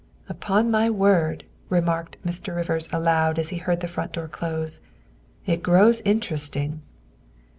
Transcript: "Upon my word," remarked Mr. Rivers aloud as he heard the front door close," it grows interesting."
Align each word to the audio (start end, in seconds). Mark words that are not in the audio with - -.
"Upon 0.35 0.71
my 0.71 0.89
word," 0.89 1.43
remarked 1.69 2.17
Mr. 2.25 2.55
Rivers 2.55 2.89
aloud 2.91 3.37
as 3.37 3.49
he 3.49 3.57
heard 3.57 3.81
the 3.81 3.87
front 3.87 4.13
door 4.13 4.27
close," 4.27 4.81
it 5.45 5.61
grows 5.61 6.01
interesting." 6.01 6.81